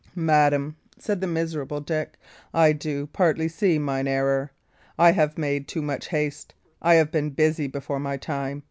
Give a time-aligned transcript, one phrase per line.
[0.15, 2.17] "Madam," said the miserable Dick,
[2.55, 4.49] "I do partly see mine error.
[4.97, 8.59] I have made too much haste; I have been busy before my time.